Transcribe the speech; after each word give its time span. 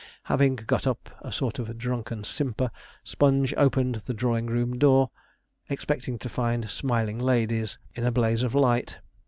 Having 0.23 0.55
got 0.65 0.87
up 0.87 1.11
a 1.21 1.31
sort 1.31 1.59
of 1.59 1.77
drunken 1.77 2.23
simper, 2.23 2.71
Sponge 3.03 3.53
opened 3.55 3.93
the 3.97 4.15
drawing 4.15 4.47
room 4.47 4.79
door, 4.79 5.11
expecting 5.69 6.17
to 6.17 6.27
find 6.27 6.67
smiling 6.71 7.19
ladies 7.19 7.77
in 7.93 8.03
a 8.03 8.11
blaze 8.11 8.41
of 8.41 8.55
light. 8.55 8.97